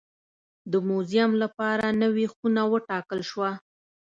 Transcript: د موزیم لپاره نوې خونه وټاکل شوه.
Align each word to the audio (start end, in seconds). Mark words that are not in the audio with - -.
د 0.71 0.73
موزیم 0.89 1.31
لپاره 1.43 1.85
نوې 2.01 2.25
خونه 2.33 2.61
وټاکل 2.73 3.19
شوه. 3.29 3.49